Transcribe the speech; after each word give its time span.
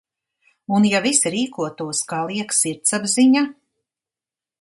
Un 0.77 0.85
ja 0.93 1.01
visi 1.05 1.31
rīkotos, 1.35 2.01
kā 2.13 2.21
liek 2.31 2.55
sirdsapziņa? 2.61 3.45